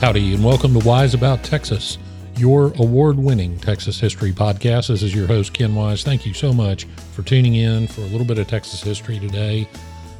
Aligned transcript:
Howdy, 0.00 0.34
and 0.34 0.44
welcome 0.44 0.78
to 0.78 0.86
Wise 0.86 1.14
About 1.14 1.42
Texas, 1.42 1.98
your 2.36 2.72
award 2.76 3.18
winning 3.18 3.58
Texas 3.58 3.98
history 3.98 4.30
podcast. 4.30 4.86
This 4.86 5.02
is 5.02 5.12
your 5.12 5.26
host, 5.26 5.52
Ken 5.52 5.74
Wise. 5.74 6.04
Thank 6.04 6.24
you 6.24 6.32
so 6.32 6.52
much 6.52 6.84
for 7.12 7.24
tuning 7.24 7.56
in 7.56 7.88
for 7.88 8.02
a 8.02 8.06
little 8.06 8.24
bit 8.24 8.38
of 8.38 8.46
Texas 8.46 8.80
history 8.80 9.18
today. 9.18 9.68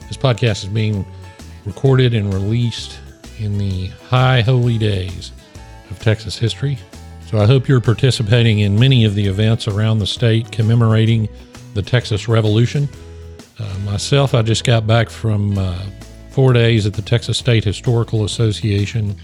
This 0.08 0.16
podcast 0.16 0.64
is 0.64 0.70
being 0.70 1.06
recorded 1.64 2.14
and 2.14 2.34
released 2.34 2.98
in 3.38 3.58
the 3.58 3.86
high 4.08 4.40
holy 4.40 4.76
days 4.76 5.30
of 5.88 6.00
Texas 6.00 6.36
history. 6.36 6.78
So 7.28 7.38
I 7.38 7.44
hope 7.44 7.68
you're 7.68 7.82
participating 7.82 8.60
in 8.60 8.80
many 8.80 9.04
of 9.04 9.14
the 9.14 9.26
events 9.26 9.68
around 9.68 9.98
the 9.98 10.06
state 10.06 10.50
commemorating 10.50 11.28
the 11.74 11.82
Texas 11.82 12.26
Revolution. 12.26 12.88
Uh, 13.58 13.78
myself, 13.80 14.32
I 14.32 14.40
just 14.40 14.64
got 14.64 14.86
back 14.86 15.10
from 15.10 15.58
uh, 15.58 15.78
four 16.30 16.54
days 16.54 16.86
at 16.86 16.94
the 16.94 17.02
Texas 17.02 17.36
State 17.36 17.64
Historical 17.64 18.24
Association 18.24 19.14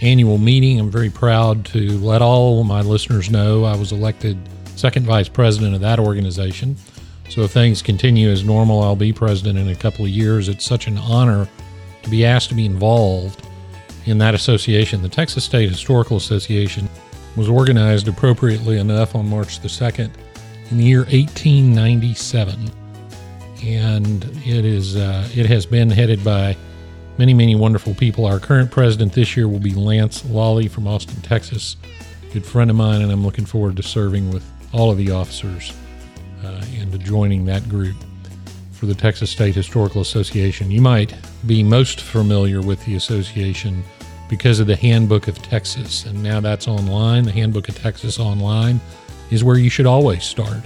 annual 0.00 0.38
meeting. 0.38 0.80
I'm 0.80 0.90
very 0.90 1.08
proud 1.08 1.64
to 1.66 1.98
let 1.98 2.20
all 2.20 2.64
my 2.64 2.80
listeners 2.80 3.30
know 3.30 3.62
I 3.62 3.76
was 3.76 3.92
elected 3.92 4.36
second 4.74 5.06
vice 5.06 5.28
president 5.28 5.76
of 5.76 5.80
that 5.82 6.00
organization. 6.00 6.74
So 7.28 7.42
if 7.42 7.52
things 7.52 7.80
continue 7.80 8.28
as 8.28 8.42
normal, 8.42 8.82
I'll 8.82 8.96
be 8.96 9.12
president 9.12 9.56
in 9.56 9.68
a 9.68 9.76
couple 9.76 10.04
of 10.04 10.10
years. 10.10 10.48
It's 10.48 10.64
such 10.64 10.88
an 10.88 10.98
honor 10.98 11.46
to 12.02 12.10
be 12.10 12.24
asked 12.26 12.48
to 12.48 12.56
be 12.56 12.66
involved 12.66 13.46
in 14.06 14.18
that 14.18 14.34
association. 14.34 15.00
The 15.00 15.08
Texas 15.08 15.44
State 15.44 15.68
Historical 15.68 16.16
Association 16.16 16.88
was 17.36 17.48
organized 17.48 18.08
appropriately 18.08 18.78
enough 18.78 19.14
on 19.14 19.28
March 19.28 19.60
the 19.60 19.68
2nd 19.68 20.10
in 20.70 20.78
the 20.78 20.84
year 20.84 21.00
1897. 21.00 22.70
And 23.64 24.24
it 24.44 24.64
is 24.64 24.96
uh, 24.96 25.28
it 25.34 25.46
has 25.46 25.66
been 25.66 25.88
headed 25.88 26.24
by 26.24 26.56
many, 27.18 27.34
many 27.34 27.54
wonderful 27.54 27.94
people. 27.94 28.26
Our 28.26 28.40
current 28.40 28.70
president 28.70 29.12
this 29.12 29.36
year 29.36 29.46
will 29.48 29.60
be 29.60 29.74
Lance 29.74 30.24
Lawley 30.24 30.66
from 30.66 30.88
Austin, 30.88 31.20
Texas, 31.22 31.76
good 32.32 32.44
friend 32.44 32.70
of 32.70 32.76
mine, 32.76 33.02
and 33.02 33.12
I'm 33.12 33.24
looking 33.24 33.46
forward 33.46 33.76
to 33.76 33.82
serving 33.82 34.32
with 34.32 34.44
all 34.72 34.90
of 34.90 34.96
the 34.96 35.10
officers 35.10 35.72
uh, 36.44 36.64
and 36.74 36.90
to 36.90 36.98
joining 36.98 37.44
that 37.44 37.68
group 37.68 37.96
for 38.72 38.86
the 38.86 38.94
Texas 38.94 39.30
State 39.30 39.54
Historical 39.54 40.00
Association. 40.00 40.70
You 40.70 40.80
might 40.80 41.14
be 41.46 41.62
most 41.62 42.00
familiar 42.00 42.60
with 42.60 42.84
the 42.84 42.96
association 42.96 43.84
because 44.32 44.58
of 44.60 44.66
the 44.66 44.76
Handbook 44.76 45.28
of 45.28 45.42
Texas, 45.42 46.06
and 46.06 46.22
now 46.22 46.40
that's 46.40 46.66
online. 46.66 47.24
The 47.24 47.32
Handbook 47.32 47.68
of 47.68 47.78
Texas 47.78 48.18
online 48.18 48.80
is 49.30 49.44
where 49.44 49.58
you 49.58 49.68
should 49.68 49.84
always 49.84 50.24
start 50.24 50.56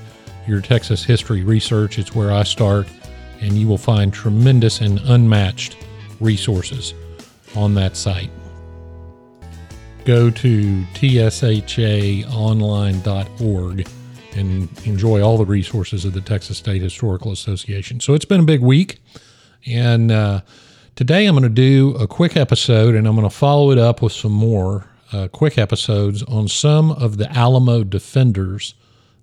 your 0.47 0.61
Texas 0.61 1.03
history 1.03 1.43
research. 1.43 1.99
It's 1.99 2.15
where 2.15 2.31
I 2.31 2.45
start, 2.45 2.87
and 3.41 3.55
you 3.55 3.67
will 3.67 3.77
find 3.77 4.13
tremendous 4.13 4.83
and 4.83 5.01
unmatched 5.07 5.77
resources 6.21 6.95
on 7.57 7.75
that 7.75 7.97
site. 7.97 8.31
Go 10.05 10.31
to 10.31 10.85
tshaonline.org 10.95 13.89
and 14.37 14.87
enjoy 14.87 15.23
all 15.23 15.39
the 15.39 15.45
resources 15.45 16.05
of 16.05 16.13
the 16.13 16.21
Texas 16.21 16.59
State 16.59 16.83
Historical 16.83 17.33
Association. 17.33 17.99
So 17.99 18.15
it's 18.15 18.25
been 18.25 18.43
a 18.43 18.45
big 18.45 18.61
week, 18.61 19.03
and 19.67 20.13
uh, 20.13 20.43
today 20.97 21.27
I'm 21.27 21.35
going 21.35 21.43
to 21.43 21.49
do 21.51 21.95
a 22.01 22.09
quick 22.09 22.37
episode, 22.37 22.95
and 22.95 23.07
I'm 23.07 23.15
going 23.15 23.29
to 23.29 23.35
follow 23.35 23.71
it 23.71 23.79
up 23.79 24.01
with 24.01 24.13
some 24.13 24.33
more 24.33 24.89
uh, 25.13 25.29
quick 25.29 25.59
episodes 25.59 26.23
on 26.23 26.49
some 26.49 26.91
of 26.91 27.19
the 27.19 27.31
Alamo 27.31 27.85
defenders 27.85 28.75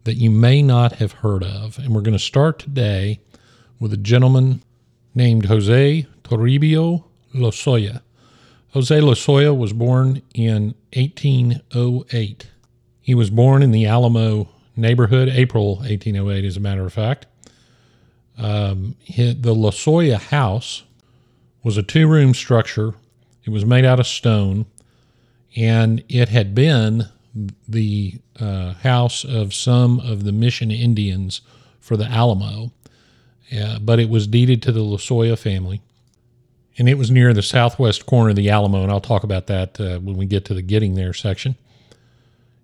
that 0.03 0.13
you 0.13 0.29
may 0.29 0.61
not 0.61 0.93
have 0.93 1.11
heard 1.11 1.43
of. 1.43 1.79
And 1.79 1.93
we're 1.93 2.01
going 2.01 2.17
to 2.17 2.19
start 2.19 2.59
today 2.59 3.19
with 3.79 3.91
a 3.91 3.97
gentleman 3.97 4.61
named 5.15 5.45
Jose 5.45 6.05
Toribio 6.23 7.05
Lozoya. 7.33 8.01
Jose 8.73 8.95
Lozoya 8.95 9.57
was 9.57 9.73
born 9.73 10.21
in 10.35 10.75
1808. 10.95 12.51
He 13.01 13.15
was 13.15 13.29
born 13.31 13.63
in 13.63 13.71
the 13.71 13.87
Alamo 13.87 14.47
neighborhood, 14.75 15.27
April 15.27 15.77
1808, 15.77 16.45
as 16.45 16.55
a 16.55 16.59
matter 16.59 16.85
of 16.85 16.93
fact. 16.93 17.25
Um, 18.37 18.95
the 19.07 19.55
Lozoya 19.55 20.19
house 20.19 20.83
was 21.63 21.77
a 21.77 21.83
two 21.83 22.07
room 22.07 22.33
structure. 22.33 22.93
It 23.45 23.49
was 23.49 23.65
made 23.65 23.85
out 23.85 23.99
of 23.99 24.07
stone, 24.07 24.65
and 25.55 26.03
it 26.09 26.29
had 26.29 26.53
been 26.53 27.05
the 27.67 28.19
uh, 28.39 28.73
house 28.73 29.23
of 29.23 29.53
some 29.53 29.99
of 29.99 30.23
the 30.23 30.31
mission 30.31 30.71
Indians 30.71 31.41
for 31.79 31.97
the 31.97 32.05
Alamo, 32.05 32.71
uh, 33.57 33.79
but 33.79 33.99
it 33.99 34.09
was 34.09 34.27
deeded 34.27 34.61
to 34.61 34.71
the 34.71 34.81
Lozoya 34.81 35.37
family 35.37 35.81
and 36.77 36.89
it 36.89 36.97
was 36.97 37.11
near 37.11 37.33
the 37.33 37.41
southwest 37.41 38.05
corner 38.05 38.31
of 38.31 38.35
the 38.35 38.49
Alamo, 38.49 38.81
and 38.81 38.91
I'll 38.91 39.01
talk 39.01 39.23
about 39.23 39.47
that 39.47 39.79
uh, 39.79 39.99
when 39.99 40.17
we 40.17 40.25
get 40.25 40.45
to 40.45 40.53
the 40.53 40.61
getting 40.61 40.95
there 40.95 41.13
section. 41.13 41.55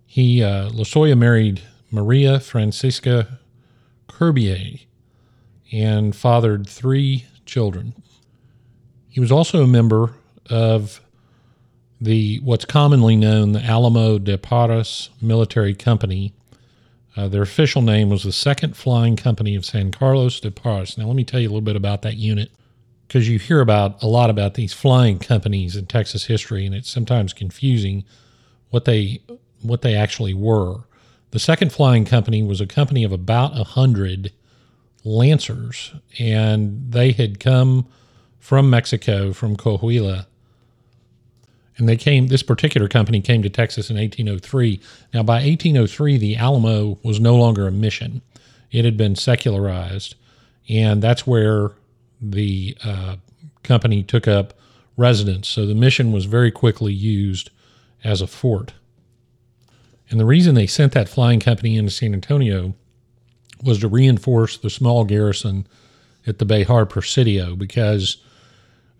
He 0.05 0.43
uh, 0.43 0.69
Lozoya 0.69 1.17
married 1.17 1.61
Maria 1.91 2.39
Francisca 2.39 3.39
Kerbier 4.07 4.81
and 5.71 6.15
fathered 6.15 6.67
three 6.67 7.25
children. 7.45 7.93
He 9.19 9.21
was 9.21 9.33
also 9.33 9.61
a 9.63 9.67
member 9.67 10.13
of 10.49 11.01
the 11.99 12.39
what's 12.39 12.63
commonly 12.63 13.17
known 13.17 13.51
the 13.51 13.61
Alamo 13.61 14.17
de 14.17 14.37
Parras 14.37 15.09
Military 15.21 15.75
Company. 15.75 16.31
Uh, 17.17 17.27
their 17.27 17.41
official 17.41 17.81
name 17.81 18.09
was 18.09 18.23
the 18.23 18.31
Second 18.31 18.77
Flying 18.77 19.17
Company 19.17 19.57
of 19.57 19.65
San 19.65 19.91
Carlos 19.91 20.39
de 20.39 20.51
Parras. 20.51 20.97
Now, 20.97 21.07
let 21.07 21.17
me 21.17 21.25
tell 21.25 21.41
you 21.41 21.47
a 21.47 21.51
little 21.51 21.59
bit 21.59 21.75
about 21.75 22.01
that 22.03 22.15
unit 22.15 22.49
because 23.09 23.27
you 23.27 23.39
hear 23.39 23.59
about 23.59 24.01
a 24.01 24.07
lot 24.07 24.29
about 24.29 24.53
these 24.53 24.71
flying 24.71 25.19
companies 25.19 25.75
in 25.75 25.87
Texas 25.87 26.27
history, 26.27 26.65
and 26.65 26.73
it's 26.73 26.89
sometimes 26.89 27.33
confusing 27.33 28.05
what 28.69 28.85
they 28.85 29.21
what 29.61 29.81
they 29.81 29.95
actually 29.95 30.33
were. 30.33 30.85
The 31.31 31.39
second 31.39 31.73
flying 31.73 32.05
company 32.05 32.41
was 32.41 32.61
a 32.61 32.65
company 32.65 33.03
of 33.03 33.11
about 33.11 33.59
a 33.59 33.65
hundred 33.65 34.31
lancers, 35.03 35.93
and 36.17 36.93
they 36.93 37.11
had 37.11 37.41
come 37.41 37.85
from 38.39 38.69
Mexico, 38.69 39.33
from 39.33 39.55
Coahuila, 39.55 40.25
and 41.77 41.87
they 41.87 41.95
came. 41.95 42.27
This 42.27 42.43
particular 42.43 42.87
company 42.87 43.21
came 43.21 43.41
to 43.43 43.49
Texas 43.49 43.89
in 43.89 43.97
1803. 43.97 44.79
Now, 45.13 45.23
by 45.23 45.35
1803, 45.35 46.17
the 46.17 46.35
Alamo 46.35 46.97
was 47.03 47.19
no 47.19 47.35
longer 47.35 47.67
a 47.67 47.71
mission; 47.71 48.21
it 48.71 48.85
had 48.85 48.97
been 48.97 49.15
secularized, 49.15 50.15
and 50.67 51.01
that's 51.01 51.25
where 51.25 51.71
the 52.21 52.77
uh, 52.83 53.15
company 53.63 54.03
took 54.03 54.27
up 54.27 54.53
residence. 54.97 55.47
So 55.47 55.65
the 55.65 55.75
mission 55.75 56.11
was 56.11 56.25
very 56.25 56.51
quickly 56.51 56.93
used 56.93 57.49
as 58.03 58.21
a 58.21 58.27
fort. 58.27 58.73
And 60.09 60.19
the 60.19 60.25
reason 60.25 60.55
they 60.55 60.67
sent 60.67 60.93
that 60.93 61.07
flying 61.07 61.39
company 61.39 61.77
into 61.77 61.91
San 61.91 62.13
Antonio 62.13 62.73
was 63.63 63.79
to 63.79 63.87
reinforce 63.87 64.57
the 64.57 64.69
small 64.69 65.05
garrison 65.05 65.67
at 66.25 66.39
the 66.39 66.45
Bexar 66.45 66.85
Presidio 66.85 67.55
because 67.55 68.17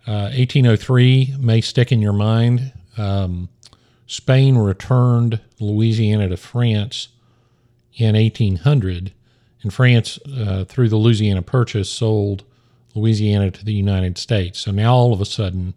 uh, 0.10 0.34
1803 0.36 1.36
may 1.40 1.62
stick 1.62 1.92
in 1.92 2.02
your 2.02 2.14
mind. 2.14 2.74
Um, 2.98 3.48
Spain 4.08 4.58
returned 4.58 5.40
Louisiana 5.60 6.30
to 6.30 6.38
France 6.38 7.10
in 7.94 8.16
1800, 8.16 9.14
and 9.62 9.72
France, 9.72 10.18
uh, 10.26 10.66
through 10.68 10.90
the 10.90 10.96
Louisiana 10.96 11.44
Purchase, 11.44 11.92
sold 11.92 12.44
Louisiana 12.96 13.52
to 13.52 13.64
the 13.64 13.74
United 13.74 14.18
States. 14.18 14.62
So 14.62 14.72
now 14.72 14.96
all 14.96 15.14
of 15.14 15.22
a 15.22 15.26
sudden, 15.26 15.76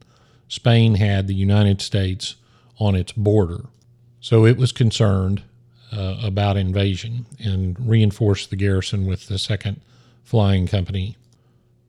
Spain 0.49 0.94
had 0.94 1.26
the 1.26 1.34
United 1.34 1.82
States 1.82 2.37
on 2.78 2.94
its 2.94 3.12
border. 3.12 3.66
So 4.22 4.47
it 4.47 4.56
was 4.56 4.72
concerned 4.72 5.43
uh, 5.94 6.16
about 6.25 6.56
invasion 6.56 7.26
and 7.38 7.76
reinforced 7.78 8.49
the 8.49 8.56
garrison 8.56 9.04
with 9.04 9.28
the 9.28 9.38
Second 9.38 9.82
Flying 10.25 10.67
Company. 10.67 11.19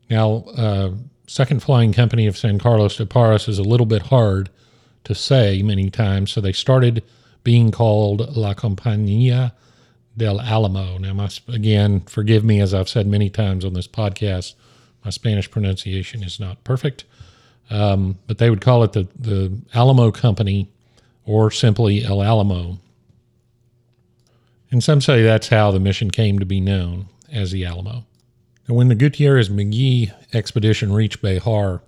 Now, 0.10 0.44
uh, 0.58 0.92
Second 1.34 1.64
Flying 1.64 1.94
Company 1.94 2.28
of 2.28 2.38
San 2.38 2.60
Carlos 2.60 2.96
de 2.96 3.08
Parras 3.08 3.48
is 3.48 3.58
a 3.58 3.64
little 3.64 3.88
bit 3.88 4.04
hard 4.04 4.52
to 5.04 5.16
say 5.16 5.64
many 5.64 5.90
times, 5.90 6.32
so 6.32 6.40
they 6.40 6.52
started 6.52 7.02
being 7.44 7.72
called 7.72 8.38
La 8.38 8.54
Compañía 8.54 9.54
del 10.16 10.40
Alamo. 10.40 11.00
Now, 11.00 11.14
my, 11.16 11.30
again, 11.48 12.02
forgive 12.02 12.44
me 12.44 12.62
as 12.62 12.72
I've 12.72 12.88
said 12.88 13.08
many 13.08 13.32
times 13.32 13.66
on 13.66 13.74
this 13.74 13.88
podcast, 13.88 14.54
my 15.04 15.10
Spanish 15.10 15.50
pronunciation 15.50 16.22
is 16.22 16.40
not 16.40 16.64
perfect, 16.64 17.04
um, 17.72 18.20
but 18.28 18.38
they 18.38 18.52
would 18.52 18.62
call 18.62 18.84
it 18.84 18.94
the, 18.94 19.08
the 19.20 19.58
Alamo 19.74 20.12
Company 20.12 20.70
or 21.26 21.50
simply 21.50 22.06
El 22.06 22.22
Alamo. 22.22 22.78
And 24.70 24.84
some 24.84 25.02
say 25.02 25.24
that's 25.24 25.48
how 25.48 25.72
the 25.72 25.80
mission 25.80 26.12
came 26.12 26.38
to 26.38 26.46
be 26.46 26.60
known 26.60 27.08
as 27.32 27.50
the 27.50 27.66
Alamo. 27.66 28.06
And 28.68 28.78
when 28.78 28.88
the 28.88 28.96
Gutierrez 28.96 29.50
Magee 29.50 30.12
expedition 30.34 30.94
reached 30.94 31.22
Bexar 31.22 31.82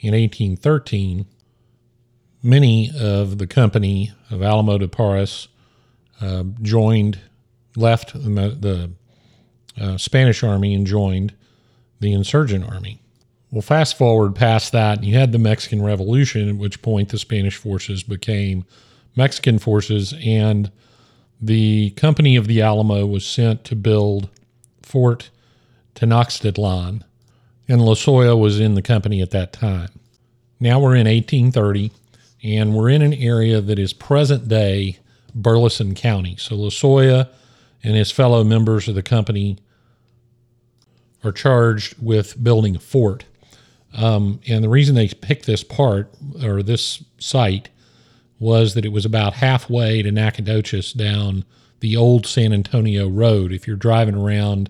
in 0.00 0.12
1813, 0.12 1.26
many 2.42 2.90
of 2.98 3.38
the 3.38 3.46
company 3.46 4.12
of 4.30 4.42
Alamo 4.42 4.78
de 4.78 4.88
Parras 4.88 5.48
uh, 6.20 6.44
joined, 6.62 7.18
left 7.76 8.12
the, 8.12 8.28
the 8.58 8.90
uh, 9.80 9.96
Spanish 9.98 10.42
army 10.42 10.74
and 10.74 10.86
joined 10.86 11.34
the 12.00 12.12
insurgent 12.12 12.64
army. 12.64 13.00
Well, 13.50 13.62
fast 13.62 13.96
forward 13.96 14.34
past 14.34 14.72
that, 14.72 15.04
you 15.04 15.14
had 15.14 15.32
the 15.32 15.38
Mexican 15.38 15.82
Revolution, 15.82 16.48
at 16.48 16.56
which 16.56 16.82
point 16.82 17.10
the 17.10 17.18
Spanish 17.18 17.56
forces 17.56 18.02
became 18.02 18.64
Mexican 19.14 19.58
forces, 19.58 20.12
and 20.24 20.70
the 21.40 21.90
Company 21.90 22.36
of 22.36 22.48
the 22.48 22.60
Alamo 22.60 23.06
was 23.06 23.24
sent 23.24 23.64
to 23.64 23.76
build 23.76 24.28
Fort 24.82 25.30
Tenochtitlan, 25.96 27.02
and 27.68 27.80
Lozoya 27.80 28.38
was 28.38 28.60
in 28.60 28.74
the 28.74 28.82
company 28.82 29.20
at 29.20 29.32
that 29.32 29.52
time. 29.52 29.90
Now 30.60 30.78
we're 30.78 30.94
in 30.94 31.06
1830, 31.06 31.90
and 32.44 32.74
we're 32.74 32.90
in 32.90 33.02
an 33.02 33.14
area 33.14 33.60
that 33.60 33.78
is 33.78 33.92
present 33.92 34.48
day 34.48 34.98
Burleson 35.34 35.94
County. 35.94 36.36
So 36.36 36.56
Lozoya 36.56 37.28
and 37.82 37.96
his 37.96 38.10
fellow 38.10 38.44
members 38.44 38.88
of 38.88 38.94
the 38.94 39.02
company 39.02 39.58
are 41.24 41.32
charged 41.32 41.94
with 42.00 42.42
building 42.42 42.76
a 42.76 42.78
fort. 42.78 43.24
Um, 43.94 44.40
and 44.46 44.62
the 44.62 44.68
reason 44.68 44.94
they 44.94 45.08
picked 45.08 45.46
this 45.46 45.64
part 45.64 46.12
or 46.42 46.62
this 46.62 47.02
site 47.18 47.68
was 48.38 48.74
that 48.74 48.84
it 48.84 48.92
was 48.92 49.04
about 49.04 49.34
halfway 49.34 50.02
to 50.02 50.12
Nacogdoches 50.12 50.92
down 50.92 51.44
the 51.80 51.96
old 51.96 52.26
San 52.26 52.52
Antonio 52.52 53.08
Road. 53.08 53.52
If 53.52 53.66
you're 53.66 53.76
driving 53.76 54.14
around 54.14 54.68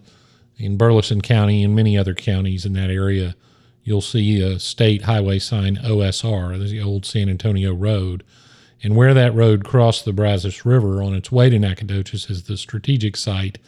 in 0.58 0.76
Burleson 0.76 1.20
County 1.20 1.62
and 1.62 1.74
many 1.74 1.96
other 1.98 2.14
counties 2.14 2.64
in 2.64 2.72
that 2.74 2.90
area, 2.90 3.36
you'll 3.84 4.00
see 4.00 4.40
a 4.40 4.58
state 4.58 5.02
highway 5.02 5.38
sign 5.38 5.76
OSR, 5.76 6.58
the 6.68 6.80
old 6.80 7.04
San 7.06 7.28
Antonio 7.28 7.74
Road. 7.74 8.24
And 8.82 8.96
where 8.96 9.14
that 9.14 9.34
road 9.34 9.64
crossed 9.64 10.04
the 10.04 10.12
Brazos 10.12 10.64
River 10.64 11.02
on 11.02 11.14
its 11.14 11.32
way 11.32 11.50
to 11.50 11.58
Nacogdoches 11.58 12.28
is 12.28 12.44
the 12.44 12.56
strategic 12.56 13.16
site 13.16 13.58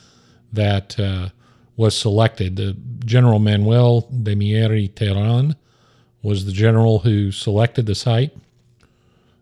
that 0.53 0.99
uh, 0.99 1.31
was 1.77 1.97
selected. 1.97 2.57
The 2.57 2.77
General 3.05 3.39
Manuel 3.39 4.03
de 4.23 4.35
Mier 4.35 4.69
Terán 4.69 5.57
was 6.23 6.45
the 6.45 6.53
general 6.53 7.01
who 7.01 7.31
selected 7.31 7.87
the 7.87 7.95
site. 7.95 8.37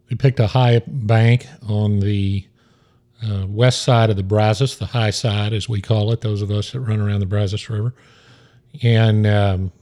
They 0.08 0.16
picked 0.16 0.38
a 0.38 0.49
high 0.49 0.82
bank 0.87 1.46
on 1.69 2.00
the 2.00 2.46
uh, 3.24 3.46
west 3.46 3.82
side 3.82 4.10
of 4.10 4.16
the 4.16 4.22
Brazos, 4.22 4.76
the 4.76 4.86
high 4.86 5.10
side, 5.10 5.52
as 5.52 5.68
we 5.68 5.80
call 5.80 6.12
it, 6.12 6.20
those 6.20 6.42
of 6.42 6.50
us 6.50 6.72
that 6.72 6.80
run 6.80 7.00
around 7.00 7.20
the 7.20 7.26
Brazos 7.26 7.68
River. 7.68 7.94
And 8.82 9.26
um, 9.26 9.72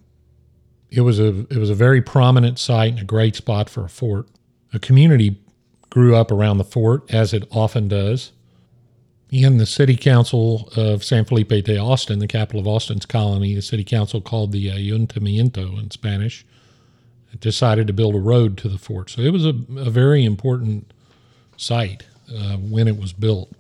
it 0.91 1.01
was 1.01 1.19
a 1.19 1.41
it 1.51 1.57
was 1.57 1.71
a 1.71 1.75
very 1.75 2.01
prominent 2.01 2.59
site 2.59 2.93
and 2.93 3.01
a 3.01 3.05
great 3.05 3.37
spot 3.37 3.69
for 3.69 3.85
a 3.85 3.89
fort. 3.89 4.29
A 4.73 4.79
community 4.79 5.41
grew 5.91 6.15
up 6.15 6.31
around 6.31 6.59
the 6.59 6.65
fort, 6.65 7.13
as 7.13 7.33
it 7.33 7.47
often 7.51 7.89
does. 7.89 8.33
In 9.31 9.59
the 9.59 9.67
city 9.67 9.97
council 9.97 10.69
of 10.77 11.03
San 11.03 11.25
Felipe 11.25 11.49
de 11.49 11.77
Austin, 11.77 12.21
the 12.21 12.29
capital 12.29 12.61
of 12.61 12.69
Austin's 12.69 13.07
colony, 13.07 13.55
the 13.55 13.63
city 13.63 13.83
council 13.83 14.21
called 14.21 14.53
the 14.53 14.69
Ayuntamiento 14.69 15.81
in 15.81 15.91
Spanish, 15.91 16.47
decided 17.41 17.89
to 17.89 17.93
build 17.93 18.15
a 18.15 18.21
road 18.21 18.57
to 18.59 18.69
the 18.69 18.79
fort. 18.79 19.11
So 19.11 19.23
it 19.23 19.33
was 19.33 19.45
a, 19.45 19.55
a 19.77 19.91
very 19.91 20.25
important 20.25 20.93
site 21.57 22.05
uh, 22.33 22.57
when 22.57 22.89
it 22.89 22.99
was 22.99 23.13
built. 23.13 23.53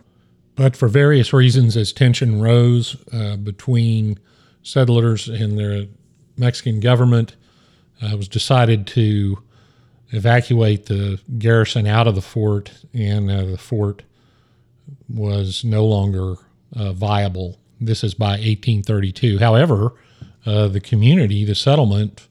But 0.56 0.76
for 0.76 0.88
various 0.88 1.32
reasons, 1.32 1.76
as 1.76 1.92
tension 1.92 2.40
rose 2.40 2.96
uh, 3.12 3.36
between 3.36 4.18
settlers 4.62 5.28
and 5.28 5.58
the 5.58 5.88
Mexican 6.36 6.80
government, 6.80 7.34
uh, 8.02 8.08
it 8.08 8.16
was 8.16 8.28
decided 8.28 8.86
to 8.88 9.38
evacuate 10.10 10.86
the 10.86 11.20
garrison 11.38 11.86
out 11.86 12.06
of 12.06 12.14
the 12.14 12.22
fort, 12.22 12.70
and 12.92 13.30
uh, 13.30 13.44
the 13.44 13.58
fort 13.58 14.02
was 15.08 15.64
no 15.64 15.84
longer 15.84 16.36
viable. 16.72 17.58
This 17.80 18.04
is 18.04 18.14
by 18.14 18.32
1832. 18.32 19.38
However, 19.38 19.92
the 20.44 20.80
community, 20.80 21.44
the 21.44 21.54
settlement, 21.54 22.28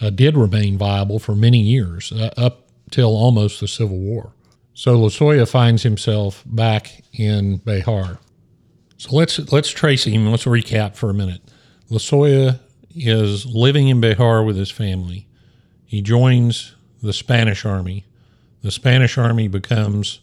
uh, 0.00 0.10
did 0.10 0.36
remain 0.36 0.76
viable 0.76 1.18
for 1.18 1.34
many 1.34 1.60
years, 1.60 2.12
uh, 2.12 2.30
up 2.36 2.68
till 2.90 3.16
almost 3.16 3.60
the 3.60 3.68
Civil 3.68 3.98
War. 3.98 4.32
So 4.76 4.94
Lozoya 4.94 5.48
finds 5.48 5.84
himself 5.84 6.42
back 6.44 7.02
in 7.14 7.56
Bexar. 7.56 8.18
So 8.98 9.16
let's 9.16 9.50
let's 9.50 9.70
trace 9.70 10.04
him. 10.04 10.30
Let's 10.30 10.44
recap 10.44 10.96
for 10.96 11.08
a 11.08 11.14
minute. 11.14 11.40
Lozoya 11.90 12.60
is 12.94 13.46
living 13.46 13.88
in 13.88 14.02
Bexar 14.02 14.44
with 14.44 14.58
his 14.58 14.70
family. 14.70 15.26
He 15.86 16.02
joins 16.02 16.74
the 17.02 17.14
Spanish 17.14 17.64
army. 17.64 18.04
The 18.60 18.70
Spanish 18.70 19.16
army 19.16 19.48
becomes 19.48 20.20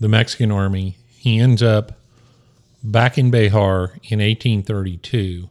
the 0.00 0.08
Mexican 0.08 0.50
army. 0.50 0.96
He 1.10 1.38
ends 1.38 1.62
up 1.62 1.92
back 2.82 3.18
in 3.18 3.30
Bexar 3.30 3.98
in 4.04 4.18
1832. 4.18 5.50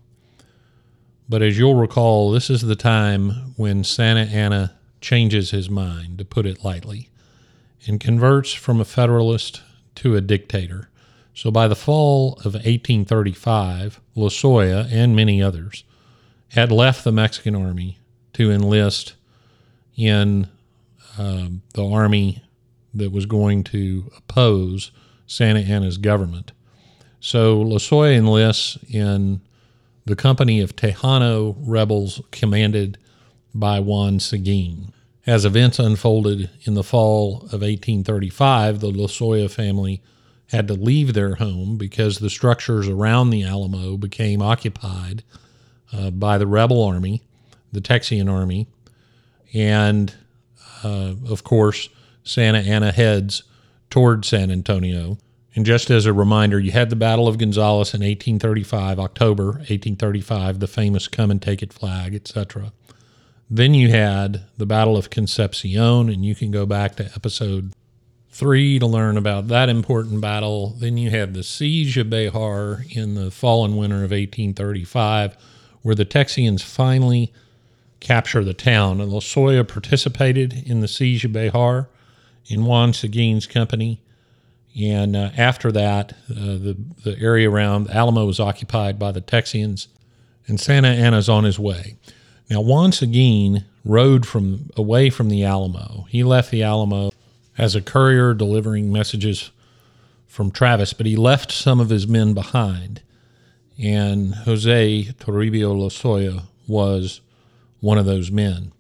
But 1.30 1.44
as 1.44 1.60
you'll 1.60 1.76
recall, 1.76 2.32
this 2.32 2.50
is 2.50 2.62
the 2.62 2.76
time 2.76 3.54
when 3.58 3.84
Santa 3.84 4.22
Anna 4.22 4.74
changes 5.02 5.52
his 5.52 5.70
mind, 5.70 6.18
to 6.18 6.26
put 6.26 6.48
it 6.48 6.64
lightly, 6.64 7.10
and 7.88 8.00
converts 8.00 8.54
from 8.54 8.80
a 8.80 8.86
federalist 8.86 9.62
to 9.96 10.16
a 10.16 10.22
dictator. 10.22 10.90
So 11.34 11.52
by 11.52 11.68
the 11.68 11.76
fall 11.76 12.34
of 12.40 12.54
1835, 12.54 14.00
Lozoya 14.16 14.88
and 14.92 15.16
many 15.16 15.42
others 15.42 15.84
had 16.50 16.72
left 16.72 17.04
the 17.04 17.12
Mexican 17.12 17.56
army 17.56 17.98
to 18.34 18.52
enlist 18.52 19.16
in 19.96 20.48
um, 21.18 21.62
the 21.74 21.88
army 21.88 22.44
that 22.94 23.12
was 23.12 23.26
going 23.26 23.64
to 23.64 24.12
oppose 24.18 24.92
Santa 25.26 25.62
Anna's 25.62 25.98
government. 25.98 26.52
So 27.20 27.64
Lozoya 27.64 28.16
enlists 28.16 28.78
in 28.90 29.42
the 30.06 30.16
company 30.16 30.60
of 30.60 30.76
Tejano 30.76 31.56
rebels 31.60 32.22
commanded 32.32 32.98
by 33.56 33.80
Juan 33.80 34.20
Seguin. 34.20 34.92
As 35.26 35.46
events 35.46 35.80
unfolded 35.80 36.50
in 36.64 36.74
the 36.74 36.84
fall 36.84 37.38
of 37.44 37.62
1835, 37.62 38.82
the 38.82 38.92
Lozoya 38.92 39.50
family 39.50 40.02
had 40.48 40.68
to 40.68 40.74
leave 40.74 41.14
their 41.14 41.36
home 41.36 41.78
because 41.78 42.20
the 42.20 42.30
structures 42.30 42.90
around 42.90 43.30
the 43.30 43.44
Alamo 43.44 43.96
became 43.96 44.42
occupied 44.42 45.24
uh, 45.94 46.12
by 46.12 46.38
the 46.38 46.48
rebel 46.48 46.84
army, 46.84 47.22
the 47.72 47.80
Texian 47.80 48.30
army, 48.30 48.68
and 49.54 50.14
uh, 50.84 51.14
of 51.30 51.44
course, 51.46 51.88
Santa 52.24 52.60
Anna 52.60 52.92
heads 52.92 53.44
toward 53.90 54.26
San 54.26 54.52
Antonio. 54.52 55.18
And 55.56 55.66
just 55.66 55.90
as 55.90 56.06
a 56.06 56.14
reminder, 56.14 56.60
you 56.60 56.72
had 56.72 56.90
the 56.90 56.96
Battle 56.96 57.28
of 57.28 57.38
Gonzales 57.38 57.94
in 57.94 58.02
1835, 58.02 59.00
October 59.00 59.46
1835, 59.46 60.60
the 60.60 60.68
famous 60.68 61.08
come 61.08 61.32
and 61.32 61.42
take 61.42 61.62
it 61.62 61.72
flag, 61.72 62.14
etc. 62.14 62.74
Then 63.56 63.76
you 63.76 63.90
had 63.90 64.42
the 64.58 64.66
Battle 64.66 64.98
of 64.98 65.12
Concepcion, 65.12 66.10
and 66.10 66.26
you 66.26 66.34
can 66.34 66.50
go 66.50 66.66
back 66.66 66.96
to 66.96 67.12
episode 67.14 67.72
three 68.32 68.80
to 68.80 68.88
learn 68.88 69.16
about 69.16 69.48
that 69.50 69.70
important 69.70 70.22
battle. 70.22 70.70
Then 70.80 70.98
you 70.98 71.12
had 71.12 71.36
the 71.36 71.44
Siege 71.44 71.96
of 72.00 72.10
Bexar 72.10 72.84
in 72.90 73.14
the 73.14 73.30
fall 73.30 73.64
and 73.64 73.78
winter 73.78 73.98
of 73.98 74.10
1835, 74.10 75.38
where 75.84 75.94
the 75.94 76.04
Texians 76.04 76.64
finally 76.64 77.32
capture 78.00 78.44
the 78.44 78.56
town. 78.56 79.00
And 79.00 79.12
Lozoya 79.12 79.68
participated 79.68 80.64
in 80.66 80.80
the 80.80 80.88
siege 80.88 81.24
of 81.24 81.34
Bexar 81.34 81.88
in 82.48 82.66
Juan 82.66 82.92
Seguin's 82.92 83.46
company. 83.46 84.02
And 84.82 85.16
uh, 85.16 85.30
after 85.38 85.72
that, 85.74 86.14
uh, 86.28 86.58
the, 86.58 86.76
the 87.04 87.20
area 87.20 87.52
around 87.52 87.92
Alamo 87.92 88.26
was 88.26 88.40
occupied 88.40 88.98
by 88.98 89.12
the 89.12 89.22
Texians, 89.22 89.90
and 90.48 90.60
Santa 90.60 90.88
Anna's 90.88 91.30
on 91.30 91.44
his 91.44 91.60
way. 91.60 91.98
Now, 92.54 92.62
once 92.62 93.02
again, 93.02 93.66
rode 93.84 94.28
from 94.28 94.70
away 94.78 95.10
from 95.10 95.30
the 95.30 95.44
Alamo. 95.44 96.06
He 96.10 96.24
left 96.24 96.52
the 96.52 96.62
Alamo 96.62 97.10
as 97.58 97.74
a 97.74 97.82
courier 97.82 98.36
delivering 98.36 98.92
messages 98.92 99.50
from 100.28 100.52
Travis, 100.52 100.94
but 100.94 101.08
he 101.08 101.16
left 101.16 101.52
some 101.52 101.80
of 101.80 101.90
his 101.90 102.08
men 102.08 102.36
behind. 102.36 103.02
And 103.82 104.36
Jose 104.36 105.06
Toribio 105.20 105.74
Lozoya 105.74 106.44
was 106.68 107.22
one 107.80 107.98
of 107.98 108.06
those 108.06 108.30
men. 108.30 108.72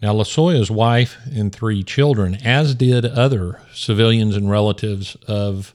Now, 0.00 0.14
Lozoya's 0.14 0.70
wife 0.70 1.16
and 1.24 1.52
three 1.52 1.82
children, 1.82 2.36
as 2.44 2.76
did 2.76 3.04
other 3.04 3.60
civilians 3.72 4.36
and 4.36 4.48
relatives 4.48 5.16
of 5.26 5.74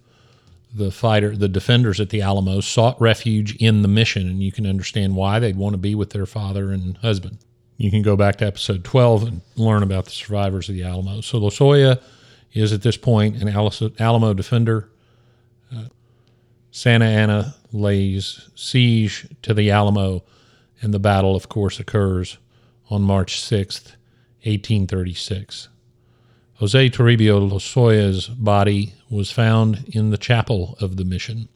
the 0.73 0.91
fighter, 0.91 1.35
the 1.35 1.47
defenders 1.47 1.99
at 1.99 2.09
the 2.09 2.21
Alamo, 2.21 2.61
sought 2.61 2.99
refuge 3.01 3.55
in 3.55 3.81
the 3.81 3.87
mission, 3.87 4.27
and 4.27 4.43
you 4.43 4.51
can 4.51 4.65
understand 4.65 5.15
why 5.15 5.39
they'd 5.39 5.57
want 5.57 5.73
to 5.73 5.77
be 5.77 5.95
with 5.95 6.11
their 6.11 6.25
father 6.25 6.71
and 6.71 6.97
husband. 6.97 7.39
You 7.77 7.89
can 7.89 8.01
go 8.01 8.15
back 8.15 8.37
to 8.37 8.45
episode 8.45 8.83
12 8.83 9.23
and 9.23 9.41
learn 9.55 9.83
about 9.83 10.05
the 10.05 10.11
survivors 10.11 10.69
of 10.69 10.75
the 10.75 10.83
Alamo. 10.83 11.21
So 11.21 11.39
Lozoya 11.39 12.01
is 12.53 12.73
at 12.73 12.81
this 12.81 12.97
point 12.97 13.41
an 13.41 13.47
Alamo 13.47 14.33
defender. 14.33 14.89
Uh, 15.73 15.85
Santa 16.71 17.05
Anna 17.05 17.55
lays 17.71 18.49
siege 18.53 19.27
to 19.43 19.53
the 19.53 19.71
Alamo 19.71 20.23
and 20.81 20.93
the 20.93 20.99
battle, 20.99 21.35
of 21.35 21.49
course, 21.49 21.79
occurs 21.79 22.37
on 22.89 23.01
March 23.01 23.41
6th, 23.41 23.95
1836. 24.43 25.69
Jose 26.59 26.89
Toribio 26.89 27.39
Lozoya's 27.49 28.27
body 28.27 28.93
was 29.09 29.31
found 29.31 29.85
in 29.93 30.09
the 30.09 30.17
chapel 30.17 30.77
of 30.81 30.97
the 30.97 31.05
mission 31.05 31.47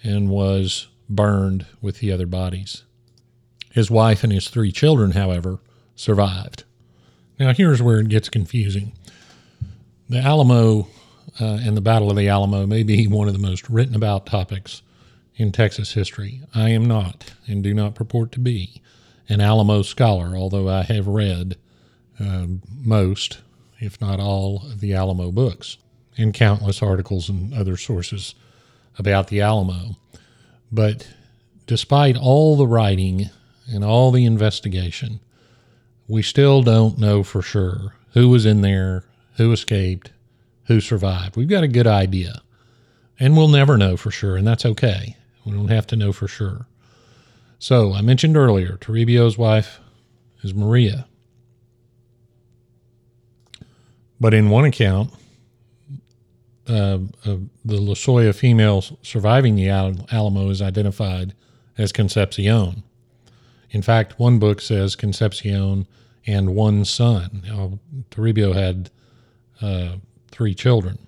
and 0.00 0.30
was 0.30 0.86
burned 1.08 1.66
with 1.82 1.98
the 1.98 2.12
other 2.12 2.26
bodies. 2.26 2.84
His 3.72 3.90
wife 3.90 4.22
and 4.22 4.32
his 4.32 4.48
three 4.48 4.70
children, 4.70 5.10
however, 5.10 5.58
survived. 5.96 6.62
Now, 7.36 7.52
here's 7.52 7.82
where 7.82 7.98
it 7.98 8.08
gets 8.08 8.28
confusing. 8.28 8.92
The 10.08 10.20
Alamo 10.20 10.86
uh, 11.40 11.58
and 11.62 11.76
the 11.76 11.80
Battle 11.80 12.10
of 12.10 12.16
the 12.16 12.28
Alamo 12.28 12.64
may 12.64 12.84
be 12.84 13.08
one 13.08 13.26
of 13.26 13.34
the 13.34 13.40
most 13.40 13.68
written 13.68 13.96
about 13.96 14.24
topics 14.24 14.82
in 15.34 15.50
Texas 15.50 15.94
history. 15.94 16.42
I 16.54 16.68
am 16.68 16.86
not, 16.86 17.34
and 17.48 17.60
do 17.60 17.74
not 17.74 17.96
purport 17.96 18.30
to 18.32 18.40
be, 18.40 18.80
an 19.28 19.40
Alamo 19.40 19.82
scholar, 19.82 20.36
although 20.36 20.68
I 20.68 20.82
have 20.84 21.08
read 21.08 21.56
uh, 22.20 22.46
most, 22.84 23.40
if 23.78 24.00
not 24.00 24.20
all, 24.20 24.62
of 24.66 24.80
the 24.80 24.94
Alamo 24.94 25.30
books 25.30 25.78
and 26.16 26.32
countless 26.32 26.82
articles 26.82 27.28
and 27.28 27.52
other 27.54 27.76
sources 27.76 28.34
about 28.98 29.28
the 29.28 29.40
Alamo. 29.40 29.96
But 30.70 31.08
despite 31.66 32.16
all 32.16 32.56
the 32.56 32.66
writing 32.66 33.30
and 33.66 33.84
all 33.84 34.10
the 34.10 34.24
investigation, 34.24 35.20
we 36.06 36.22
still 36.22 36.62
don't 36.62 36.98
know 36.98 37.22
for 37.22 37.42
sure 37.42 37.94
who 38.12 38.28
was 38.28 38.46
in 38.46 38.60
there, 38.60 39.04
who 39.36 39.52
escaped, 39.52 40.12
who 40.66 40.80
survived. 40.80 41.36
We've 41.36 41.48
got 41.48 41.64
a 41.64 41.68
good 41.68 41.86
idea, 41.86 42.42
and 43.18 43.36
we'll 43.36 43.48
never 43.48 43.76
know 43.76 43.96
for 43.96 44.10
sure, 44.10 44.36
and 44.36 44.46
that's 44.46 44.64
okay. 44.64 45.16
We 45.44 45.52
don't 45.52 45.68
have 45.68 45.86
to 45.88 45.96
know 45.96 46.12
for 46.12 46.28
sure. 46.28 46.66
So, 47.58 47.92
I 47.92 48.02
mentioned 48.02 48.36
earlier, 48.36 48.76
Toribio's 48.76 49.38
wife 49.38 49.80
is 50.42 50.54
Maria. 50.54 51.06
But 54.20 54.34
in 54.34 54.50
one 54.50 54.64
account, 54.64 55.12
uh, 56.68 56.98
uh, 57.24 57.36
the 57.64 57.78
Lozoya 57.78 58.34
female 58.34 58.82
surviving 59.02 59.54
the 59.54 59.68
Al- 59.68 60.06
Alamo 60.10 60.48
is 60.50 60.62
identified 60.62 61.34
as 61.76 61.92
Concepcion. 61.92 62.82
In 63.70 63.82
fact, 63.82 64.18
one 64.18 64.38
book 64.38 64.60
says 64.60 64.96
Concepcion 64.96 65.86
and 66.26 66.54
one 66.54 66.84
son. 66.84 67.42
Now, 67.46 67.78
Toribio 68.10 68.54
had 68.54 68.90
uh, 69.60 69.96
three 70.30 70.54
children 70.54 70.98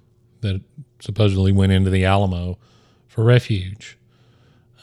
that 0.41 0.61
supposedly 1.01 1.53
went 1.53 1.73
into 1.73 1.91
the 1.91 2.05
Alamo 2.05 2.59
for 3.07 3.25
refuge. 3.25 3.97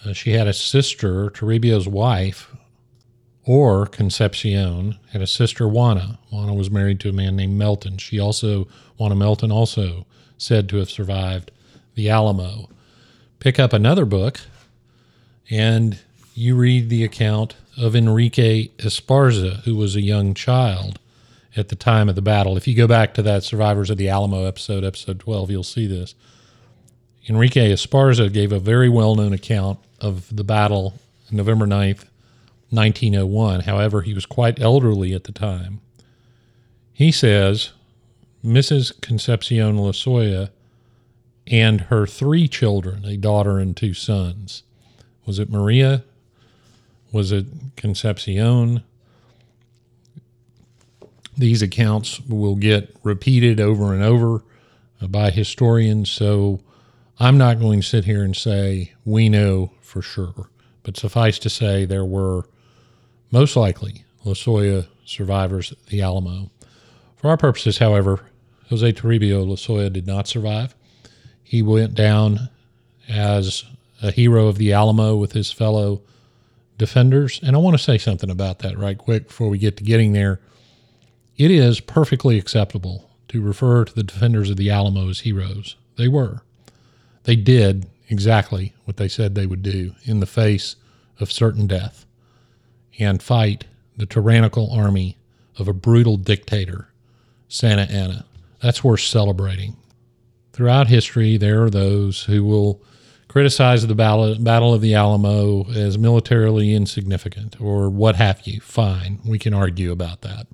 Uh, 0.04 0.14
she 0.14 0.32
had 0.32 0.48
a 0.48 0.54
sister, 0.54 1.30
Toribio's 1.30 1.88
wife, 1.88 2.56
or 3.46 3.86
Concepcion, 3.86 4.98
had 5.12 5.22
a 5.22 5.28
sister, 5.28 5.68
Juana. 5.68 6.20
Juana 6.32 6.54
was 6.54 6.72
married 6.72 7.00
to 7.02 7.10
a 7.10 7.14
man 7.14 7.36
named 7.36 7.58
Melton. 7.58 7.98
She 7.98 8.20
also, 8.20 8.68
Juana 8.98 9.16
Melton, 9.16 9.52
also 9.52 10.06
said 10.38 10.70
to 10.70 10.78
have 10.78 10.90
survived 10.90 11.52
the 11.96 12.10
Alamo. 12.10 12.70
Pick 13.40 13.60
up 13.60 13.74
another 13.74 14.06
book, 14.06 14.40
and 15.50 16.00
you 16.34 16.56
read 16.56 16.90
the 16.90 17.04
account 17.04 17.56
of 17.78 17.96
Enrique 17.96 18.70
Esparza, 18.78 19.62
who 19.64 19.76
was 19.76 19.96
a 19.96 20.02
young 20.02 20.34
child 20.34 21.00
at 21.56 21.70
the 21.70 21.76
time 21.76 22.10
of 22.10 22.16
the 22.16 22.22
battle. 22.22 22.58
If 22.58 22.68
you 22.68 22.76
go 22.76 22.88
back 22.88 23.14
to 23.16 23.22
that 23.24 23.44
Survivors 23.44 23.90
of 23.90 23.98
the 23.98 24.10
Alamo 24.10 24.46
episode, 24.46 24.84
episode 24.84 25.20
12, 25.20 25.52
you'll 25.52 25.64
see 25.64 25.86
this. 25.86 26.16
Enrique 27.28 27.72
Esparza 27.72 28.32
gave 28.32 28.52
a 28.52 28.60
very 28.60 28.90
well 28.90 29.16
known 29.16 29.34
account 29.34 29.80
of 30.02 30.34
the 30.36 30.44
battle 30.44 30.96
November 31.32 31.66
9th, 31.66 32.06
1901. 32.74 33.62
However, 33.62 34.02
he 34.02 34.14
was 34.14 34.26
quite 34.26 34.60
elderly 34.60 35.14
at 35.14 35.26
the 35.26 35.32
time. 35.32 35.80
He 36.92 37.12
says 37.12 37.72
Mrs. 38.44 39.00
Concepcion 39.02 39.78
Lozoya 39.78 40.50
and 41.48 41.82
her 41.82 42.06
three 42.06 42.48
children, 42.48 43.06
a 43.06 43.18
daughter 43.18 43.60
and 43.60 43.76
two 43.76 43.94
sons. 43.94 44.64
Was 45.26 45.40
it 45.40 45.50
Maria? 45.50 46.04
Was 47.12 47.32
it 47.32 47.46
Concepcion? 47.76 48.84
These 51.38 51.62
accounts 51.62 52.20
will 52.22 52.56
get 52.56 52.96
repeated 53.04 53.60
over 53.60 53.94
and 53.94 54.04
over 54.04 54.44
by 55.02 55.32
historians, 55.32 56.10
so 56.10 56.60
I'm 57.20 57.38
not 57.38 57.60
going 57.60 57.82
to 57.82 57.88
sit 57.88 58.06
here 58.06 58.24
and 58.24 58.36
say 58.36 58.94
we 59.06 59.30
know 59.30 59.72
for 59.82 60.02
sure, 60.02 60.50
but 60.84 60.98
suffice 60.98 61.40
to 61.40 61.50
say 61.50 61.86
there 61.86 62.06
were 62.06 62.46
most 63.34 63.56
likely 63.56 64.06
Lozoya 64.24 64.86
survivors 65.06 65.74
the 65.88 66.04
Alamo. 66.04 66.52
For 67.18 67.30
our 67.30 67.36
purposes, 67.36 67.80
however, 67.80 68.28
Jose 68.70 68.94
Toribio 68.94 69.44
Lozoya 69.44 69.92
did 69.92 70.06
not 70.06 70.28
survive. 70.28 70.76
He 71.44 71.64
went 71.64 71.96
down 71.96 72.50
as 73.10 73.66
a 74.04 74.12
hero 74.12 74.48
of 74.48 74.60
the 74.60 74.72
Alamo 74.72 75.16
with 75.16 75.34
his 75.34 75.52
fellow 75.52 76.02
defenders. 76.78 77.40
And 77.42 77.56
I 77.56 77.60
want 77.60 77.76
to 77.76 77.84
say 77.84 77.98
something 77.98 78.30
about 78.30 78.60
that 78.60 78.78
right 78.78 78.98
quick 78.98 79.28
before 79.28 79.50
we 79.50 79.58
get 79.58 79.78
to 79.78 79.84
getting 79.84 80.14
there. 80.14 80.40
It 81.36 81.50
is 81.50 81.80
perfectly 81.80 82.38
acceptable 82.38 83.10
to 83.30 83.42
refer 83.42 83.84
to 83.84 83.96
the 83.96 84.04
defenders 84.04 84.52
of 84.52 84.58
the 84.58 84.70
Alamo 84.70 85.10
as 85.10 85.22
heroes. 85.22 85.76
They 85.98 86.08
were. 86.08 86.44
They 87.24 87.36
did 87.36 87.88
exactly 88.10 88.74
what 88.84 88.98
they 88.98 89.08
said 89.08 89.34
they 89.34 89.48
would 89.48 89.64
do 89.64 89.96
in 90.04 90.20
the 90.20 90.28
face 90.28 90.76
of 91.20 91.32
certain 91.32 91.66
death 91.66 92.06
and 93.00 93.22
fight 93.22 93.66
the 93.98 94.06
tyrannical 94.06 94.72
army 94.72 95.18
of 95.58 95.68
a 95.68 95.74
brutal 95.74 96.18
dictator, 96.18 96.90
Santa 97.48 97.84
Anna. 97.84 98.26
That's 98.62 98.84
worth 98.84 99.02
celebrating. 99.02 99.76
Throughout 100.52 100.88
history, 100.88 101.38
there 101.38 101.64
are 101.64 101.70
those 101.70 102.24
who 102.24 102.44
will 102.44 102.82
criticize 103.28 103.86
the 103.88 103.96
Battle 103.96 104.74
of 104.74 104.82
the 104.82 104.94
Alamo 104.94 105.70
as 105.72 105.98
militarily 105.98 106.74
insignificant 106.74 107.60
or 107.60 107.90
what 107.90 108.16
have 108.18 108.46
you. 108.46 108.62
Fine, 108.62 109.20
we 109.26 109.40
can 109.40 109.54
argue 109.54 109.92
about 109.92 110.22
that. 110.22 110.48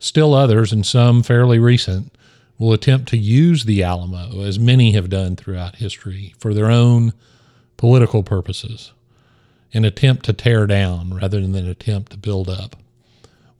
Still, 0.00 0.34
others, 0.34 0.72
and 0.72 0.84
some 0.84 1.22
fairly 1.22 1.60
recent, 1.60 2.12
will 2.58 2.72
attempt 2.72 3.08
to 3.08 3.16
use 3.16 3.64
the 3.64 3.82
Alamo, 3.84 4.42
as 4.42 4.58
many 4.58 4.92
have 4.92 5.08
done 5.08 5.36
throughout 5.36 5.76
history, 5.76 6.34
for 6.38 6.52
their 6.52 6.70
own 6.70 7.12
political 7.76 8.24
purposes, 8.24 8.92
an 9.74 9.84
attempt 9.84 10.24
to 10.26 10.32
tear 10.32 10.66
down 10.66 11.14
rather 11.14 11.40
than 11.40 11.54
an 11.54 11.68
attempt 11.68 12.12
to 12.12 12.18
build 12.18 12.48
up. 12.48 12.76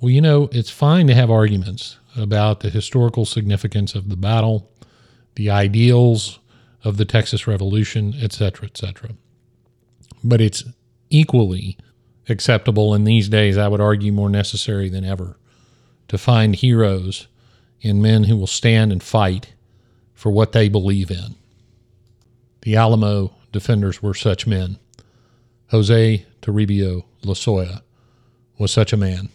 Well, 0.00 0.10
you 0.10 0.20
know, 0.20 0.48
it's 0.52 0.70
fine 0.70 1.06
to 1.06 1.14
have 1.14 1.30
arguments 1.30 1.98
about 2.16 2.60
the 2.60 2.70
historical 2.70 3.24
significance 3.24 3.94
of 3.94 4.08
the 4.08 4.16
battle, 4.16 4.70
the 5.36 5.50
ideals 5.50 6.40
of 6.84 6.96
the 6.96 7.04
Texas 7.04 7.46
Revolution, 7.46 8.14
etc., 8.20 8.66
etc. 8.66 9.10
But 10.24 10.40
it's 10.40 10.64
equally 11.08 11.78
acceptable 12.28 12.94
in 12.94 13.04
these 13.04 13.28
days, 13.28 13.56
I 13.56 13.68
would 13.68 13.80
argue 13.80 14.12
more 14.12 14.30
necessary 14.30 14.88
than 14.88 15.04
ever, 15.04 15.36
to 16.08 16.18
find 16.18 16.56
heroes 16.56 17.28
in 17.80 18.02
men 18.02 18.24
who 18.24 18.36
will 18.36 18.46
stand 18.46 18.92
and 18.92 19.02
fight 19.02 19.52
for 20.14 20.30
what 20.30 20.52
they 20.52 20.68
believe 20.68 21.10
in. 21.10 21.34
The 22.62 22.76
Alamo 22.76 23.32
defenders 23.50 24.02
were 24.02 24.14
such 24.14 24.46
men. 24.46 24.78
Jose 25.72 26.26
Toribio 26.42 27.02
Lozoya 27.24 27.80
was 28.58 28.70
such 28.70 28.92
a 28.92 28.96
man. 28.96 29.30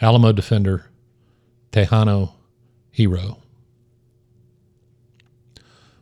Alamo 0.00 0.30
defender 0.30 0.88
Tejano 1.72 2.32
hero. 2.92 3.42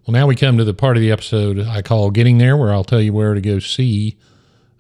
Well, 0.07 0.13
now 0.13 0.27
we 0.27 0.37
come 0.37 0.59
to 0.59 0.65
the 0.65 0.75
part 0.75 0.99
of 0.99 1.01
the 1.01 1.11
episode 1.11 1.59
I 1.59 1.81
call 1.81 2.11
Getting 2.11 2.37
There, 2.37 2.55
where 2.55 2.71
I'll 2.71 2.85
tell 2.85 3.01
you 3.01 3.15
where 3.15 3.33
to 3.33 3.41
go 3.41 3.61
see 3.61 4.19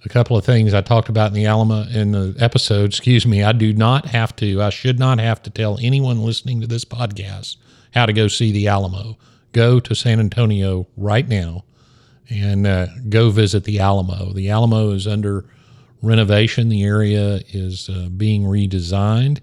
a 0.04 0.10
couple 0.10 0.36
of 0.36 0.44
things 0.44 0.74
I 0.74 0.82
talked 0.82 1.08
about 1.08 1.28
in 1.28 1.34
the 1.34 1.46
Alamo 1.46 1.84
in 1.84 2.12
the 2.12 2.36
episode. 2.38 2.90
Excuse 2.90 3.24
me, 3.24 3.42
I 3.42 3.52
do 3.52 3.72
not 3.72 4.08
have 4.08 4.36
to, 4.36 4.60
I 4.60 4.68
should 4.68 4.98
not 4.98 5.18
have 5.18 5.42
to 5.44 5.50
tell 5.50 5.78
anyone 5.80 6.22
listening 6.22 6.60
to 6.60 6.66
this 6.66 6.84
podcast 6.84 7.56
how 7.94 8.04
to 8.04 8.12
go 8.12 8.28
see 8.28 8.52
the 8.52 8.68
Alamo. 8.68 9.16
Go 9.52 9.80
to 9.80 9.94
San 9.94 10.20
Antonio 10.20 10.86
right 10.98 11.26
now 11.26 11.64
and 12.28 12.66
uh, 12.66 12.86
go 13.08 13.30
visit 13.30 13.64
the 13.64 13.80
Alamo. 13.80 14.32
The 14.32 14.50
Alamo 14.50 14.90
is 14.90 15.06
under 15.06 15.44
renovation, 16.02 16.68
the 16.68 16.82
area 16.82 17.40
is 17.48 17.88
uh, 17.88 18.08
being 18.08 18.44
redesigned 18.44 19.40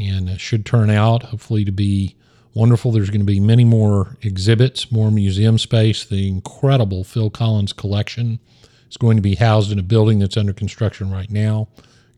and 0.00 0.28
it 0.30 0.40
should 0.40 0.64
turn 0.64 0.90
out 0.90 1.24
hopefully 1.24 1.64
to 1.64 1.72
be 1.72 2.16
wonderful. 2.54 2.90
There's 2.90 3.10
going 3.10 3.20
to 3.20 3.26
be 3.26 3.40
many 3.40 3.64
more 3.64 4.16
exhibits, 4.22 4.90
more 4.90 5.10
museum 5.10 5.58
space. 5.58 6.04
The 6.04 6.28
incredible 6.28 7.04
Phil 7.04 7.30
Collins 7.30 7.72
collection 7.72 8.40
is 8.88 8.96
going 8.96 9.16
to 9.16 9.22
be 9.22 9.34
housed 9.34 9.70
in 9.70 9.78
a 9.78 9.82
building 9.82 10.18
that's 10.18 10.36
under 10.36 10.52
construction 10.52 11.10
right 11.10 11.30
now. 11.30 11.68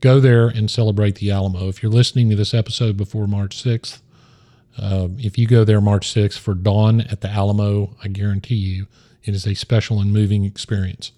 Go 0.00 0.20
there 0.20 0.48
and 0.48 0.70
celebrate 0.70 1.16
the 1.16 1.30
Alamo. 1.30 1.68
If 1.68 1.82
you're 1.82 1.92
listening 1.92 2.30
to 2.30 2.36
this 2.36 2.54
episode 2.54 2.96
before 2.96 3.26
March 3.26 3.62
6th, 3.62 4.00
uh, 4.78 5.08
if 5.18 5.36
you 5.36 5.46
go 5.46 5.64
there 5.64 5.80
March 5.80 6.12
6th 6.12 6.38
for 6.38 6.54
Dawn 6.54 7.02
at 7.02 7.20
the 7.20 7.28
Alamo, 7.28 7.94
I 8.02 8.08
guarantee 8.08 8.54
you 8.54 8.86
it 9.24 9.34
is 9.34 9.46
a 9.46 9.54
special 9.54 10.00
and 10.00 10.12
moving 10.12 10.44
experience. 10.44 11.12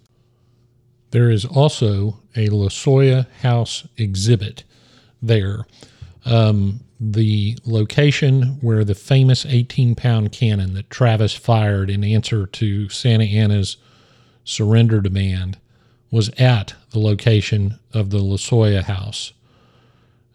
There 1.11 1.31
is 1.31 1.45
also 1.45 2.21
a 2.35 2.49
Lozoya 2.49 3.31
House 3.41 3.87
exhibit 3.97 4.65
there 5.23 5.65
um, 6.25 6.81
the 7.01 7.59
location 7.67 8.59
where 8.61 8.85
the 8.85 8.95
famous 8.95 9.45
18 9.45 9.95
pound 9.95 10.33
cannon 10.33 10.75
that 10.75 10.91
Travis 10.91 11.35
fired 11.35 11.91
in 11.91 12.05
answer 12.05 12.47
to 12.47 12.89
Santa 12.89 13.25
Anna's 13.25 13.77
surrender 14.45 15.01
demand 15.01 15.59
was 16.11 16.31
at 16.39 16.75
the 16.91 16.99
location 16.99 17.79
of 17.93 18.11
the 18.11 18.19
Losoya 18.19 18.83
house. 18.85 19.33